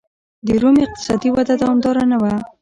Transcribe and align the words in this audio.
د 0.45 0.47
روم 0.61 0.75
اقتصادي 0.85 1.29
وده 1.31 1.53
دوامداره 1.61 2.03
نه 2.11 2.17
وه 2.21 2.33